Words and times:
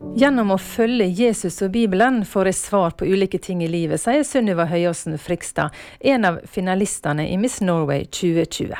Gjennom 0.00 0.54
å 0.54 0.56
følge 0.56 1.04
Jesus 1.12 1.58
og 1.60 1.74
Bibelen 1.74 2.22
får 2.24 2.48
jeg 2.48 2.56
svar 2.56 2.94
på 2.96 3.04
ulike 3.04 3.36
ting 3.38 3.60
i 3.60 3.68
livet, 3.68 4.00
sier 4.00 4.24
Sunniva 4.24 4.64
Høyåsen 4.70 5.18
Frikstad, 5.20 5.76
en 6.00 6.24
av 6.24 6.38
finalistene 6.48 7.26
i 7.28 7.36
Miss 7.36 7.58
Norway 7.60 8.06
2020. 8.08 8.72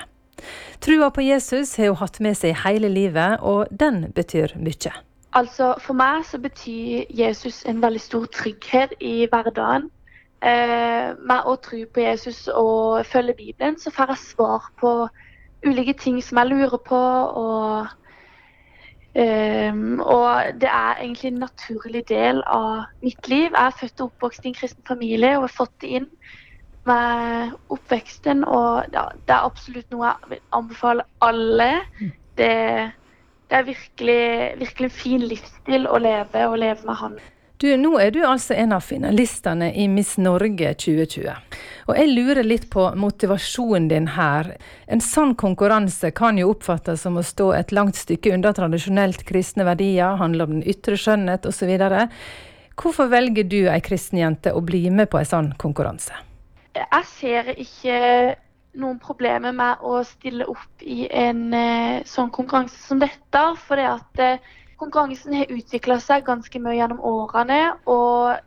Trua 0.81 1.11
på 1.13 1.27
Jesus 1.27 1.75
har 1.77 1.93
hun 1.93 2.01
hatt 2.01 2.17
med 2.25 2.39
seg 2.41 2.57
hele 2.63 2.89
livet, 2.89 3.37
og 3.45 3.69
den 3.69 4.07
betyr 4.17 4.57
mye. 4.57 4.95
Altså, 5.37 5.75
For 5.85 5.95
meg 5.95 6.25
så 6.25 6.41
betyr 6.41 7.05
Jesus 7.13 7.67
en 7.69 7.85
veldig 7.85 8.01
stor 8.01 8.25
trygghet 8.33 8.97
i 9.05 9.29
hverdagen. 9.29 9.91
Eh, 10.41 11.13
med 11.21 11.45
å 11.45 11.59
tro 11.61 11.85
på 11.85 12.01
Jesus 12.01 12.47
og 12.49 13.05
følge 13.05 13.37
Bibelen, 13.37 13.77
så 13.77 13.93
får 13.93 14.17
jeg 14.17 14.25
svar 14.25 14.73
på 14.81 14.95
ulike 15.69 15.93
ting 16.01 16.23
som 16.25 16.41
jeg 16.41 16.55
lurer 16.57 16.81
på. 16.81 16.97
og 16.97 18.00
Um, 19.11 19.99
og 20.01 20.61
det 20.63 20.69
er 20.71 21.01
egentlig 21.01 21.33
en 21.33 21.41
naturlig 21.43 22.05
del 22.09 22.45
av 22.47 22.85
mitt 23.03 23.29
liv. 23.29 23.49
Jeg 23.51 23.67
er 23.67 23.79
født 23.81 24.05
og 24.05 24.13
oppvokst 24.13 24.45
i 24.45 24.53
en 24.53 24.55
kristen 24.55 24.87
familie 24.87 25.33
og 25.37 25.49
har 25.49 25.57
fått 25.57 25.75
det 25.83 25.91
inn 25.99 26.07
med 26.87 27.57
oppveksten. 27.75 28.45
Og 28.47 28.95
ja, 28.95 29.09
det 29.27 29.35
er 29.35 29.49
absolutt 29.49 29.91
noe 29.91 30.07
jeg 30.13 30.35
vil 30.35 30.43
anbefale 30.61 31.07
alle. 31.27 31.69
Mm. 31.99 32.15
Det, 32.39 32.55
det 33.51 33.59
er 33.59 33.69
virkelig, 33.73 34.23
virkelig 34.63 34.91
en 34.91 34.99
fin 35.03 35.27
livsstil 35.33 35.91
å 35.91 35.99
leve 35.99 36.47
og 36.47 36.59
leve 36.63 36.87
med 36.87 37.03
Han. 37.03 37.21
Du, 37.61 37.77
nå 37.77 37.99
er 38.01 38.09
du 38.11 38.23
altså 38.25 38.55
en 38.57 38.71
av 38.73 38.81
finalistene 38.81 39.67
i 39.77 39.85
Miss 39.93 40.15
Norge 40.17 40.71
2020. 40.81 41.59
Og 41.91 41.99
jeg 41.99 42.09
lurer 42.09 42.47
litt 42.47 42.63
på 42.73 42.87
motivasjonen 42.97 43.91
din 43.91 44.07
her. 44.15 44.55
En 44.89 45.03
sånn 45.05 45.35
konkurranse 45.37 46.09
kan 46.17 46.41
jo 46.41 46.55
oppfattes 46.55 47.05
som 47.05 47.19
å 47.21 47.25
stå 47.27 47.51
et 47.59 47.75
langt 47.77 48.01
stykke 48.01 48.33
unna 48.33 48.55
tradisjonelt 48.57 49.27
kristne 49.29 49.67
verdier, 49.69 50.17
handle 50.17 50.47
om 50.47 50.55
den 50.55 50.65
ytre 50.73 50.97
skjønnhet 50.97 51.45
osv. 51.51 51.75
Hvorfor 52.81 53.11
velger 53.13 53.45
du 53.45 53.59
ei 53.69 53.83
kristen 53.85 54.23
jente 54.23 54.55
å 54.57 54.63
bli 54.65 54.87
med 54.89 55.11
på 55.13 55.21
en 55.21 55.29
sånn 55.29 55.51
konkurranse? 55.61 56.17
Jeg 56.81 57.05
ser 57.11 57.53
ikke 57.61 57.99
noen 58.81 58.97
problemer 59.05 59.53
med 59.53 59.85
å 59.85 59.99
stille 60.09 60.49
opp 60.49 60.81
i 60.81 61.11
en 61.13 61.51
uh, 61.53 62.01
sånn 62.09 62.33
konkurranse 62.33 62.81
som 62.87 63.05
dette. 63.05 63.45
For 63.67 63.77
det 63.77 63.91
at 63.91 64.25
uh, 64.25 64.57
konkurransen 64.81 65.37
har 65.37 65.53
utvikla 65.53 65.99
seg 66.03 66.25
ganske 66.29 66.63
mye 66.63 66.79
gjennom 66.79 67.03
årene. 67.05 67.61
Og 67.87 68.39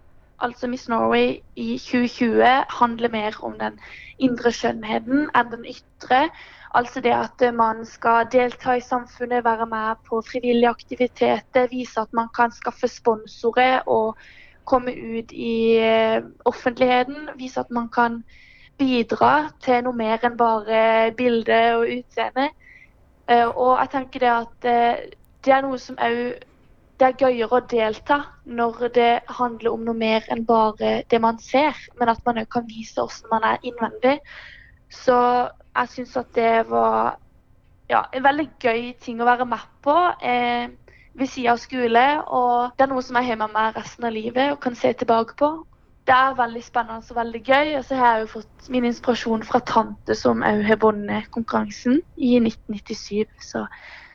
altså 0.43 0.67
Miss 0.67 0.89
Norway 0.91 1.37
i 1.55 1.77
2020 1.77 2.43
handler 2.79 3.13
mer 3.13 3.37
om 3.45 3.55
den 3.59 3.79
indre 4.17 4.51
skjønnheten 4.51 5.29
enn 5.31 5.51
den 5.53 5.65
ytre. 5.69 6.27
Altså 6.73 7.03
det 7.05 7.13
at 7.13 7.43
man 7.53 7.83
skal 7.85 8.25
delta 8.33 8.77
i 8.77 8.81
samfunnet, 8.81 9.45
være 9.45 9.67
med 9.69 10.01
på 10.09 10.23
frivillige 10.25 10.69
aktiviteter, 10.69 11.67
vise 11.71 12.01
at 12.01 12.13
man 12.13 12.31
kan 12.35 12.51
skaffe 12.51 12.89
sponsorer 12.89 13.85
og 13.85 14.17
komme 14.65 14.93
ut 14.95 15.31
i 15.31 15.77
eh, 15.77 16.23
offentligheten. 16.49 17.29
Vise 17.37 17.59
at 17.59 17.71
man 17.71 17.89
kan 17.93 18.23
bidra 18.77 19.51
til 19.61 19.83
noe 19.85 19.93
mer 19.95 20.23
enn 20.25 20.37
bare 20.39 21.11
bilde 21.17 21.59
og 21.77 21.85
utseende. 21.99 22.49
Eh, 23.29 23.47
og 23.47 23.77
jeg 23.79 23.91
tenker 23.93 24.25
det 24.25 24.31
at 24.33 24.71
eh, 24.73 25.03
det 25.45 25.53
er 25.53 25.63
noe 25.65 25.79
som 25.81 25.99
òg 26.01 26.19
det 27.01 27.07
er 27.07 27.17
gøyere 27.19 27.57
å 27.57 27.65
delta 27.67 28.19
når 28.45 28.83
det 28.95 29.11
handler 29.39 29.73
om 29.73 29.81
noe 29.83 29.97
mer 29.97 30.25
enn 30.31 30.43
bare 30.45 31.01
det 31.09 31.19
man 31.21 31.39
ser, 31.41 31.75
men 31.99 32.11
at 32.11 32.21
man 32.25 32.37
òg 32.39 32.47
kan 32.53 32.67
vise 32.69 33.01
hvordan 33.01 33.31
man 33.33 33.47
er 33.49 33.65
innvendig. 33.65 34.19
Så 34.93 35.17
jeg 35.73 35.89
syns 35.89 36.15
at 36.21 36.29
det 36.37 36.69
var 36.69 37.17
ja, 37.89 38.05
en 38.13 38.23
veldig 38.23 38.47
gøy 38.61 38.93
ting 39.01 39.21
å 39.21 39.27
være 39.27 39.47
med 39.49 39.65
på 39.83 39.95
eh, 40.21 40.69
ved 41.17 41.29
siden 41.29 41.53
av 41.53 41.61
skole. 41.61 42.05
Og 42.29 42.77
det 42.77 42.85
er 42.85 42.93
noe 42.93 43.05
som 43.05 43.19
jeg 43.19 43.31
har 43.31 43.41
med 43.41 43.55
meg 43.55 43.77
resten 43.77 44.07
av 44.07 44.15
livet 44.15 44.53
og 44.53 44.61
kan 44.63 44.77
se 44.77 44.93
tilbake 44.93 45.37
på. 45.39 45.51
Det 46.07 46.13
er 46.13 46.37
veldig 46.37 46.63
spennende 46.63 47.09
og 47.09 47.19
veldig 47.19 47.41
gøy. 47.41 47.73
Og 47.79 47.83
så 47.87 47.97
har 47.99 48.13
jeg 48.13 48.25
jo 48.25 48.31
fått 48.37 48.69
min 48.75 48.87
inspirasjon 48.89 49.45
fra 49.47 49.63
tante 49.67 50.17
som 50.19 50.45
òg 50.45 50.63
har 50.67 50.81
vunnet 50.83 51.29
konkurransen 51.35 52.01
i 52.15 52.35
1997. 52.39 53.27
Så 53.51 53.65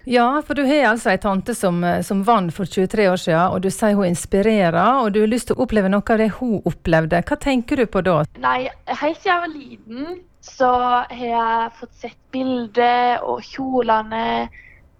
ja, 0.09 0.27
for 0.47 0.57
du 0.57 0.63
har 0.65 0.87
altså 0.89 1.11
ei 1.13 1.19
tante 1.21 1.53
som, 1.57 1.83
eh, 1.85 2.01
som 2.07 2.23
vant 2.25 2.53
for 2.55 2.65
23 2.65 3.09
år 3.11 3.21
siden, 3.21 3.53
og 3.53 3.61
du 3.61 3.69
sier 3.73 3.97
hun 3.99 4.09
inspirerer, 4.09 5.03
og 5.03 5.13
du 5.13 5.21
har 5.21 5.29
lyst 5.29 5.51
til 5.51 5.59
å 5.59 5.67
oppleve 5.67 5.91
noe 5.93 6.15
av 6.15 6.23
det 6.23 6.31
hun 6.39 6.63
opplevde. 6.69 7.21
Hva 7.29 7.37
tenker 7.43 7.77
du 7.77 7.85
på 7.93 8.01
da? 8.07 8.23
Nei, 8.41 8.71
helt 8.89 9.21
siden 9.21 9.33
jeg 9.35 9.43
var 9.45 9.53
liten, 9.53 10.23
så 10.49 10.71
har 11.11 11.27
jeg 11.27 11.77
fått 11.83 12.01
sett 12.01 12.19
bilder 12.33 13.21
og 13.21 13.45
kjolene 13.45 14.49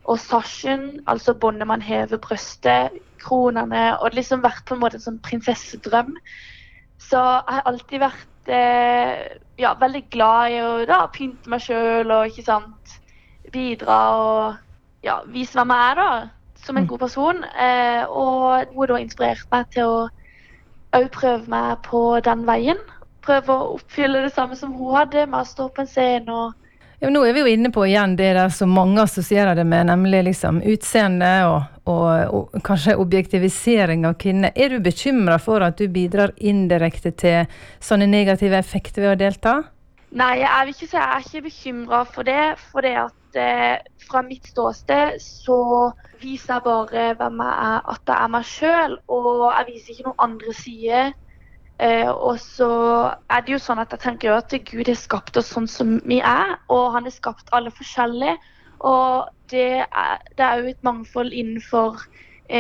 og 0.09 0.21
sasjen, 0.21 1.03
altså 1.09 1.35
båndet 1.37 1.69
man 1.69 1.85
hever 1.85 2.21
brøstet, 2.21 3.01
kronene, 3.19 3.97
og 3.99 4.15
liksom 4.15 4.45
vært 4.45 4.65
på 4.69 4.77
en 4.77 4.85
måte 4.85 5.01
en 5.01 5.07
sånn 5.09 5.21
prinsessedrøm. 5.25 6.15
Så 7.01 7.19
jeg 7.19 7.57
har 7.57 7.67
alltid 7.69 8.05
vært 8.05 8.53
eh, 8.53 9.27
ja, 9.61 9.75
veldig 9.81 10.05
glad 10.13 10.55
i 10.55 10.63
å 10.63 10.71
da, 10.89 11.03
pynte 11.13 11.51
meg 11.51 11.65
sjøl 11.65 12.13
og 12.13 12.31
ikke 12.31 12.47
sant, 12.47 12.99
bidra 13.53 14.01
og 14.21 14.65
ja, 15.05 15.21
vise 15.33 15.59
hvem 15.59 15.75
jeg 15.75 15.91
er, 15.91 16.01
da, 16.03 16.63
som 16.65 16.77
en 16.77 16.85
mm. 16.85 16.91
god 16.93 17.03
person. 17.05 17.43
Eh, 17.45 18.05
og 18.09 18.75
hun 18.75 18.93
da 18.93 19.01
inspirerte 19.03 19.51
meg 19.53 19.69
til 19.75 19.91
å 19.91 19.99
òg 20.97 21.11
prøve 21.15 21.51
meg 21.53 21.83
på 21.87 22.03
den 22.25 22.47
veien. 22.49 22.81
Prøve 23.25 23.55
å 23.55 23.75
oppfylle 23.77 24.25
det 24.25 24.33
samme 24.35 24.57
som 24.57 24.73
hun 24.77 24.97
hadde, 24.97 25.27
med 25.29 25.43
å 25.43 25.49
stå 25.49 25.69
på 25.75 25.85
en 25.85 25.91
scene 25.91 26.33
og 26.33 26.57
ja, 26.99 27.13
nå 27.15 27.21
er 27.23 27.35
vi 27.37 27.45
jo 27.45 27.51
inne 27.53 27.71
på 27.71 27.85
igjen 27.87 28.17
det 28.19 28.33
der 28.35 28.51
som 28.51 28.73
mange 28.75 28.99
assosierer 29.05 29.55
det 29.55 29.63
med, 29.71 29.87
nemlig 29.87 30.25
liksom 30.33 30.57
utseende 30.67 31.29
og, 31.47 31.77
og, 31.87 32.09
og, 32.35 32.57
kanskje 32.67 32.97
objektivisering 32.99 34.03
av 34.09 34.17
kvinner. 34.19 34.51
Er 34.59 34.75
du 34.75 34.83
bekymra 34.83 35.37
for 35.39 35.63
at 35.63 35.79
du 35.79 35.87
bidrar 35.95 36.35
indirekte 36.43 37.13
til 37.15 37.61
sånne 37.79 38.09
negative 38.11 38.59
effekter 38.59 39.07
ved 39.07 39.13
å 39.13 39.21
delta? 39.21 39.55
Nei, 40.11 40.39
jeg 40.41 40.65
vil 40.65 40.73
ikke 40.73 40.87
si 40.89 40.97
jeg 40.97 41.05
er 41.05 41.25
ikke 41.25 41.43
bekymra 41.45 42.03
for 42.09 42.25
det. 42.25 42.43
For 42.71 42.85
det 42.85 42.95
at 42.97 43.37
eh, 43.37 43.77
fra 44.09 44.23
mitt 44.25 44.47
ståsted 44.49 45.19
så 45.21 45.59
viser 46.23 46.55
jeg 46.55 46.65
bare 46.65 47.15
hvem 47.19 47.43
jeg 47.45 47.57
er, 47.69 47.81
at 47.93 48.01
jeg 48.09 48.17
er 48.17 48.31
meg 48.33 48.47
sjøl. 48.49 48.99
Og 49.09 49.43
jeg 49.53 49.67
viser 49.73 49.93
ikke 49.93 50.07
noen 50.09 50.25
andre 50.29 50.55
sider. 50.57 51.11
Eh, 51.79 52.09
og 52.09 52.41
så 52.41 52.71
er 53.31 53.45
det 53.45 53.55
jo 53.55 53.61
sånn 53.63 53.83
at 53.85 53.93
jeg 53.95 54.03
tenker 54.07 54.35
at 54.35 54.57
Gud 54.71 54.89
har 54.89 54.99
skapt 54.99 55.37
oss 55.37 55.53
sånn 55.53 55.69
som 55.69 55.99
vi 56.09 56.23
er. 56.25 56.57
Og 56.73 56.89
han 56.97 57.05
har 57.05 57.15
skapt 57.15 57.53
alle 57.53 57.75
forskjellige. 57.75 58.39
Og 58.89 59.29
det 59.53 59.85
er, 59.85 60.25
det 60.39 60.47
er 60.47 60.63
jo 60.63 60.73
et 60.73 60.83
mangfold 60.87 61.37
innenfor 61.37 62.01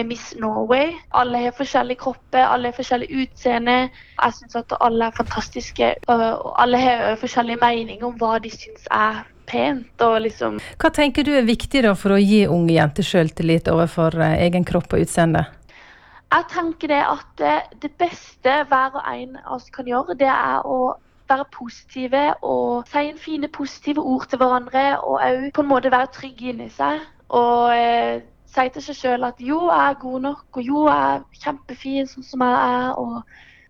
Miss 0.05 0.35
Norway. 0.37 0.93
Alle 1.17 1.39
har 1.47 1.55
forskjellige 1.57 2.03
kropper, 2.03 2.45
alle 2.45 2.69
har 2.69 2.77
forskjellig 2.77 3.09
utseende. 3.23 3.77
Jeg 4.19 4.37
syns 4.37 4.59
at 4.61 4.77
alle 4.85 5.09
er 5.09 5.17
fantastiske. 5.17 5.95
Og 6.13 6.53
alle 6.63 6.81
har 6.83 7.17
forskjellige 7.21 7.61
meninger 7.63 8.07
om 8.07 8.17
hva 8.21 8.37
de 8.43 8.53
syns 8.53 8.89
er 8.93 9.25
pent 9.49 10.05
liksom 10.21 10.59
Hva 10.77 10.91
tenker 10.93 11.25
du 11.25 11.33
er 11.33 11.47
viktig 11.49 11.81
for 11.97 12.17
å 12.17 12.21
gi 12.21 12.43
unge 12.47 12.75
jenter 12.75 13.07
sjøltillit 13.07 13.71
overfor 13.73 14.19
uh, 14.21 14.37
egen 14.37 14.67
kropp 14.69 14.93
og 14.93 15.07
utseende? 15.07 15.47
Jeg 16.29 16.45
tenker 16.53 16.93
det 16.93 17.03
at 17.09 17.29
det, 17.41 17.59
det 17.81 17.93
beste 17.97 18.63
hver 18.69 18.99
og 19.01 19.05
en 19.09 19.39
av 19.41 19.55
oss 19.57 19.71
kan 19.73 19.89
gjøre, 19.89 20.19
det 20.21 20.29
er 20.29 20.67
å 20.69 20.99
være 21.29 21.47
positive 21.53 22.25
og 22.45 22.89
si 22.89 23.05
en 23.09 23.21
fine, 23.21 23.49
positive 23.53 24.05
ord 24.05 24.27
til 24.29 24.41
hverandre. 24.41 24.85
Og 25.01 25.23
òg 25.25 25.47
på 25.57 25.65
en 25.65 25.71
måte 25.71 25.93
være 25.93 26.13
trygg 26.13 26.43
inni 26.53 26.69
seg. 26.73 27.01
Og 27.33 27.73
eh, 28.49 28.55
si 28.55 28.73
til 28.75 28.87
seg 28.89 28.99
sjøl 29.03 29.29
at 29.29 29.45
jo, 29.45 29.61
jeg 29.69 29.93
er 29.93 30.01
god 30.01 30.25
nok, 30.31 30.47
og 30.57 30.65
jo, 30.65 30.87
jeg 30.89 31.21
er 31.21 31.45
kjempefin 31.45 32.11
sånn 32.11 32.27
som 32.27 32.49
jeg 32.49 32.73
er. 32.73 32.91
og 32.99 33.23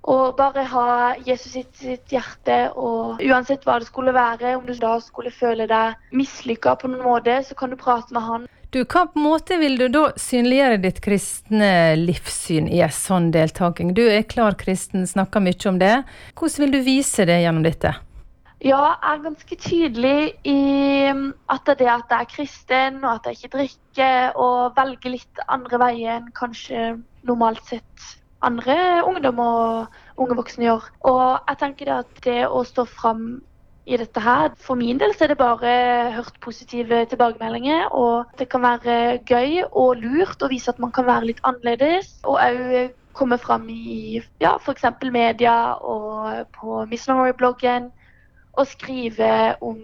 og 0.09 0.37
bare 0.39 0.62
ha 0.71 1.15
Jesus 1.27 1.53
sitt, 1.53 1.72
sitt, 1.77 2.06
hjerte, 2.09 2.71
og 2.78 3.21
uansett 3.21 3.67
hva 3.67 3.78
det 3.81 3.91
skulle 3.91 4.15
være, 4.17 4.55
om 4.56 4.65
du 4.65 4.72
da 4.78 4.94
skulle 5.05 5.33
føle 5.34 5.67
deg 5.69 5.99
mislykka 6.17 6.78
på 6.81 6.88
noen 6.88 7.05
måte, 7.05 7.34
så 7.44 7.56
kan 7.59 7.75
du 7.75 7.77
prate 7.77 8.15
med 8.17 8.25
han. 8.25 8.47
Du, 8.72 8.83
Hva 8.84 9.06
på 9.09 9.17
en 9.17 9.25
måte 9.25 9.56
vil 9.61 9.79
du 9.81 9.87
da 9.93 10.11
synliggjøre 10.20 10.81
ditt 10.82 11.00
kristne 11.05 11.70
livssyn 11.97 12.69
i 12.69 12.82
en 12.85 12.93
sånn 12.93 13.31
deltaking? 13.32 13.94
Du 13.97 14.05
er 14.05 14.26
klar 14.29 14.56
kristen, 14.61 15.06
snakker 15.08 15.44
mye 15.44 15.70
om 15.70 15.81
det. 15.81 15.94
Hvordan 16.37 16.67
vil 16.67 16.76
du 16.76 16.82
vise 16.85 17.25
det 17.29 17.41
gjennom 17.43 17.64
dette? 17.64 17.94
Ja, 18.58 18.78
jeg 18.90 19.14
er 19.14 19.20
ganske 19.22 19.56
tydelig 19.56 20.32
i 20.44 20.55
at 21.06 21.60
det 21.66 21.75
er 21.75 21.78
det 21.78 21.90
at 21.93 22.10
jeg 22.10 22.20
er 22.25 22.31
kristen, 22.32 23.05
og 23.05 23.12
at 23.12 23.26
jeg 23.26 23.37
ikke 23.37 23.50
drikker, 23.52 24.32
og 24.34 24.72
velger 24.75 25.12
litt 25.14 25.43
andre 25.46 25.78
veier 25.78 26.16
enn 26.16 26.32
kanskje 26.34 26.88
normalt 27.28 27.62
sett 27.70 28.08
andre 28.43 28.75
ungdom 29.06 29.38
og 29.44 30.00
unge 30.19 30.34
voksne 30.40 30.66
gjør. 30.66 30.88
Og 31.06 31.22
jeg 31.38 31.60
tenker 31.60 31.87
det 31.87 31.94
at 32.00 32.19
det 32.25 32.40
å 32.49 32.64
stå 32.66 32.82
fram 32.90 33.22
i 33.87 33.96
dette 33.96 34.20
her, 34.20 34.50
for 34.58 34.75
min 34.81 34.99
del 34.99 35.14
så 35.14 35.28
er 35.28 35.32
det 35.32 35.38
bare 35.38 35.75
hørt 36.16 36.40
positive 36.43 37.05
tilbakemeldinger. 37.12 37.93
Og 37.94 38.26
det 38.43 38.49
kan 38.50 38.66
være 38.66 39.20
gøy 39.28 39.62
og 39.70 40.02
lurt 40.02 40.43
å 40.43 40.50
vise 40.50 40.75
at 40.75 40.82
man 40.82 40.90
kan 40.93 41.06
være 41.06 41.31
litt 41.31 41.44
annerledes. 41.46 42.10
Og 42.26 42.43
òg 42.43 42.90
komme 43.19 43.38
fram 43.38 43.70
i 43.70 44.19
ja, 44.43 44.56
f.eks. 44.58 44.84
media 45.14 45.55
og 45.78 46.43
på 46.58 46.82
Miss 46.90 47.06
Norway-bloggen 47.06 47.93
og 48.58 48.66
skrive 48.66 49.32
om 49.64 49.81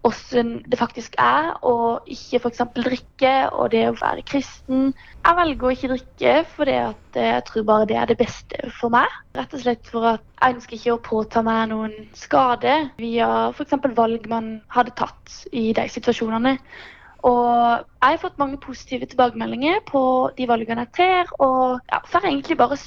hvordan 0.00 0.52
det 0.70 0.78
faktisk 0.80 1.16
er 1.20 1.50
å 1.66 2.00
ikke 2.08 2.40
f.eks. 2.40 2.62
drikke, 2.76 3.32
og 3.52 3.72
det 3.74 3.82
å 3.90 3.96
være 3.98 4.24
kristen. 4.28 4.94
Jeg 5.20 5.36
velger 5.36 5.66
å 5.66 5.72
ikke 5.74 5.90
drikke 5.92 6.36
fordi 6.54 6.76
jeg 6.78 7.42
tror 7.50 7.66
bare 7.68 7.88
det 7.90 7.98
er 8.00 8.08
det 8.08 8.16
beste 8.20 8.70
for 8.78 8.92
meg. 8.94 9.10
Rett 9.36 9.52
og 9.56 9.64
slett 9.64 9.90
for 9.92 10.08
at 10.14 10.24
jeg 10.38 10.56
ønsker 10.56 10.78
ikke 10.78 10.94
å 10.94 11.02
påta 11.10 11.44
meg 11.44 11.68
noen 11.72 11.92
skade 12.16 12.78
via 13.00 13.28
f.eks. 13.50 13.76
valg 13.98 14.30
man 14.32 14.54
hadde 14.72 14.96
tatt 14.96 15.36
i 15.52 15.70
de 15.76 15.86
situasjonene. 15.92 16.56
Og 17.28 17.84
jeg 18.00 18.14
har 18.14 18.22
fått 18.22 18.40
mange 18.40 18.56
positive 18.64 19.04
tilbakemeldinger 19.10 19.82
på 19.88 20.02
de 20.38 20.46
valgene 20.48 20.86
jeg 20.86 20.94
tar, 20.96 21.34
og 21.44 21.82
ja, 21.92 22.00
får 22.08 22.30
egentlig 22.30 22.56
bare 22.56 22.78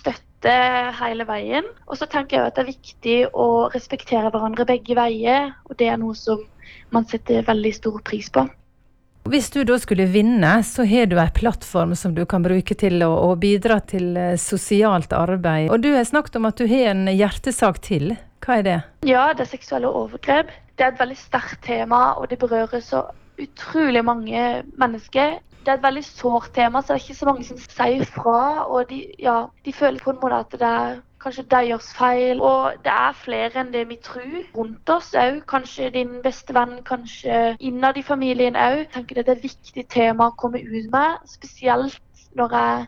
støtte 0.44 0.96
hele 1.00 1.26
veien. 1.26 1.64
Og 1.88 1.98
så 1.98 2.06
tenker 2.06 2.38
jeg 2.38 2.48
at 2.48 2.58
det 2.58 2.64
er 2.64 2.74
viktig 2.74 3.18
å 3.34 3.70
respektere 3.74 4.32
hverandre 4.32 4.66
begge 4.66 4.96
veier, 4.96 5.54
og 5.70 5.78
det 5.78 5.88
er 5.88 5.98
noe 5.98 6.16
som 6.16 6.42
man 6.92 7.06
setter 7.06 7.46
veldig 7.48 7.74
stor 7.74 8.02
pris 8.04 8.30
på. 8.30 8.46
Hvis 9.24 9.50
du 9.54 9.64
da 9.64 9.78
skulle 9.80 10.10
vinne, 10.12 10.64
så 10.68 10.84
har 10.84 11.08
du 11.08 11.16
en 11.18 11.32
plattform 11.32 11.96
som 11.96 12.14
du 12.14 12.26
kan 12.26 12.44
bruke 12.44 12.76
til 12.76 13.02
å, 13.04 13.36
bidra 13.40 13.80
til 13.80 14.18
eh, 14.18 14.36
sosialt 14.36 15.14
arbeid. 15.16 15.72
Og 15.72 15.80
du 15.80 15.94
har 15.96 16.04
snakket 16.04 16.36
om 16.36 16.50
at 16.50 16.60
du 16.60 16.68
har 16.68 16.92
en 16.92 17.08
hjertesak 17.08 17.80
til. 17.82 18.18
Hva 18.44 18.60
er 18.60 18.68
det? 18.68 18.80
Ja, 19.08 19.30
det 19.32 19.46
er 19.46 19.54
seksuelle 19.54 19.88
overgrep. 19.88 20.52
Det 20.76 20.84
er 20.84 20.92
et 20.92 21.00
veldig 21.00 21.16
sterkt 21.16 21.64
tema, 21.64 22.18
og 22.20 22.28
det 22.34 22.42
berører 22.42 22.84
så 22.84 23.06
utrolig 23.40 24.04
mange 24.04 24.44
mennesker. 24.76 25.40
Det 25.64 25.72
er 25.72 25.78
et 25.78 25.84
veldig 25.84 26.04
sårt 26.04 26.50
tema, 26.54 26.82
så 26.82 26.94
det 26.94 27.00
er 27.00 27.04
ikke 27.06 27.16
så 27.16 27.26
mange 27.30 27.44
som 27.48 27.60
sier 27.64 28.06
fra. 28.12 28.40
Og 28.68 28.90
de, 28.90 29.00
ja, 29.20 29.36
de 29.66 29.74
føler 29.74 30.04
på 30.04 30.12
en 30.12 30.18
måte 30.20 30.40
at 30.44 30.56
det 30.60 30.70
er 30.70 30.98
kanskje 31.24 31.46
deres 31.54 31.92
feil. 31.96 32.42
Og 32.44 32.74
det 32.84 32.92
er 32.92 33.14
flere 33.16 33.62
enn 33.62 33.72
det 33.72 33.86
vi 33.88 33.98
tror 34.04 34.42
rundt 34.58 34.90
oss 34.92 35.14
òg. 35.16 35.40
Kanskje 35.48 35.92
din 35.96 36.18
beste 36.26 36.56
venn, 36.58 36.82
kanskje 36.88 37.56
innad 37.64 37.98
i 37.98 38.04
familien 38.04 38.60
òg. 38.60 38.90
Tenker 38.92 39.22
det 39.22 39.28
er 39.30 39.38
et 39.38 39.46
viktig 39.46 39.86
tema 39.94 40.28
å 40.28 40.36
komme 40.42 40.60
ut 40.60 40.90
med, 40.92 41.24
spesielt 41.32 42.26
når 42.36 42.58
jeg 42.58 42.88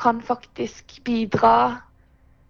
kan 0.00 0.22
faktisk 0.24 0.96
bidra 1.04 1.54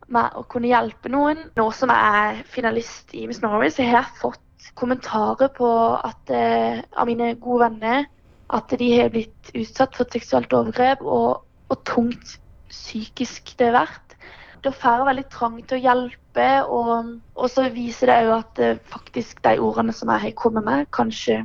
med 0.09 0.39
å 0.39 0.45
kunne 0.49 0.71
hjelpe 0.71 1.13
noen. 1.13 1.51
Nå 1.59 1.67
som 1.77 1.93
jeg 1.93 2.23
er 2.23 2.41
finalist 2.55 3.13
i 3.15 3.27
Miss 3.29 3.43
Norway, 3.43 3.69
så 3.75 3.85
har 3.85 4.01
jeg 4.01 4.23
fått 4.23 4.73
kommentarer 4.79 5.51
på 5.53 5.69
at, 6.01 6.31
eh, 6.31 6.81
av 6.97 7.07
mine 7.07 7.35
gode 7.43 7.69
venner 7.69 8.09
at 8.57 8.73
de 8.81 8.89
har 8.99 9.13
blitt 9.15 9.53
utsatt 9.55 9.97
for 9.99 10.09
seksuelt 10.13 10.53
overgrep, 10.57 11.03
og, 11.03 11.43
og 11.71 11.83
tungt 11.89 12.39
psykisk 12.71 13.55
det 13.59 13.71
har 13.71 13.83
vært. 13.83 14.17
Da 14.65 14.73
får 14.75 14.99
jeg 14.99 15.09
veldig 15.09 15.27
trang 15.33 15.61
til 15.63 15.79
å 15.79 15.85
hjelpe, 15.85 16.49
og, 16.69 17.15
og 17.35 17.53
så 17.53 17.69
viser 17.73 18.11
det 18.11 18.19
òg 18.27 18.35
at 18.37 18.61
eh, 18.63 18.83
faktisk 18.93 19.41
de 19.47 19.57
ordene 19.63 19.95
som 19.97 20.13
jeg 20.13 20.27
har 20.27 20.37
kommet 20.39 20.67
med, 20.67 20.91
kanskje 20.95 21.41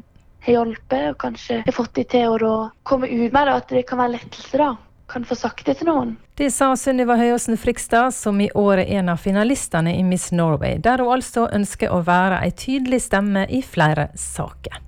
har 0.46 0.57
hjulpet, 0.60 1.13
og 1.13 1.22
kanskje 1.24 1.62
har 1.66 1.78
fått 1.78 1.96
de 1.98 2.04
til 2.12 2.44
å 2.46 2.56
komme 2.84 3.10
ut 3.10 3.31
med 3.31 3.48
det, 3.48 3.56
at 3.56 3.72
det 3.72 3.86
kan 3.90 4.04
være 4.04 4.18
lettelse. 4.18 4.57
da 4.60 4.75
kan 5.07 5.25
få 5.25 5.36
sagt 5.36 5.66
det 5.66 5.78
til 5.80 5.90
noen. 5.90 6.16
Det 6.36 6.50
sa 6.54 6.72
Sunniva 6.75 7.16
Høyåsen 7.19 7.60
Frikstad, 7.62 8.13
som 8.16 8.40
i 8.42 8.50
år 8.57 8.81
er 8.84 8.98
en 9.00 9.12
av 9.13 9.22
finalistene 9.22 9.94
i 9.96 10.04
Miss 10.04 10.31
Norway, 10.36 10.80
der 10.81 11.04
hun 11.04 11.13
altså 11.16 11.46
ønsker 11.54 11.94
å 11.94 12.02
være 12.06 12.42
ei 12.44 12.52
tydelig 12.52 13.04
stemme 13.06 13.46
i 13.48 13.62
flere 13.63 14.10
saker. 14.19 14.81